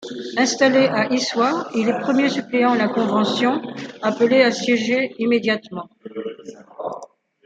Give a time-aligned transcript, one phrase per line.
[0.35, 3.61] Installé à Issoire, il est premier suppléant à la Convention,
[4.01, 5.87] appelé à siéger immédiatement.